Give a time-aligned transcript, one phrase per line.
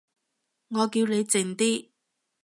[0.69, 1.91] 我叫你靜啲